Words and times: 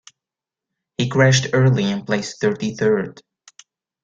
He 0.97 1.09
crashed 1.09 1.51
early 1.53 1.83
and 1.91 2.03
placed 2.03 2.41
thirty-third. 2.41 3.21